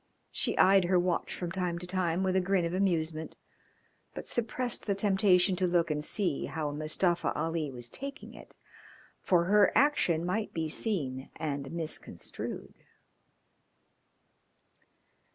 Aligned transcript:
She 0.31 0.57
eyed 0.57 0.85
her 0.85 0.97
watch 0.97 1.31
from 1.31 1.51
time 1.51 1.77
to 1.77 1.85
time 1.85 2.23
with 2.23 2.35
a 2.35 2.41
grin 2.41 2.65
of 2.65 2.73
amusement, 2.73 3.35
but 4.15 4.25
suppressed 4.27 4.87
the 4.87 4.95
temptation 4.95 5.55
to 5.57 5.67
look 5.67 5.91
and 5.91 6.03
see 6.03 6.45
how 6.45 6.71
Mustafa 6.71 7.31
Ali 7.35 7.69
was 7.69 7.87
taking 7.87 8.33
it, 8.33 8.55
for 9.21 9.43
her 9.43 9.71
action 9.77 10.25
might 10.25 10.55
be 10.55 10.67
seen 10.67 11.29
and 11.35 11.71
misconstrued. 11.71 12.73